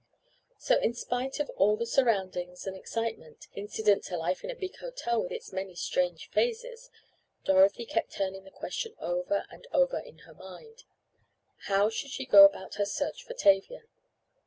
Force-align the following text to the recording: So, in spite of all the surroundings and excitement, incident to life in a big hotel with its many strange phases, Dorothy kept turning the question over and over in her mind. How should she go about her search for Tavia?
So, 0.57 0.79
in 0.79 0.95
spite 0.95 1.39
of 1.39 1.51
all 1.57 1.77
the 1.77 1.85
surroundings 1.85 2.65
and 2.65 2.75
excitement, 2.75 3.45
incident 3.53 4.03
to 4.05 4.17
life 4.17 4.43
in 4.43 4.49
a 4.49 4.55
big 4.55 4.77
hotel 4.77 5.21
with 5.21 5.31
its 5.31 5.53
many 5.53 5.75
strange 5.75 6.27
phases, 6.31 6.89
Dorothy 7.45 7.85
kept 7.85 8.11
turning 8.13 8.43
the 8.43 8.49
question 8.49 8.95
over 8.99 9.45
and 9.51 9.67
over 9.71 9.99
in 9.99 10.17
her 10.25 10.33
mind. 10.33 10.85
How 11.67 11.91
should 11.91 12.09
she 12.09 12.25
go 12.25 12.45
about 12.45 12.73
her 12.81 12.85
search 12.87 13.23
for 13.23 13.35
Tavia? 13.35 13.83